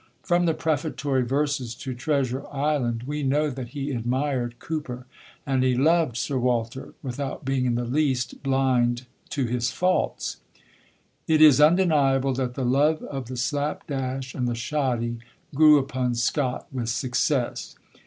[0.23, 5.05] From the prefatory verses to Treasure Island, we know that he admired Cooper;
[5.45, 10.37] and he loved Sir Walter, without being in the least blind to his faults.
[11.27, 15.19] "It is undeniable that the love of the slap dash and the shoddy
[15.53, 17.75] grew upon Scott with success."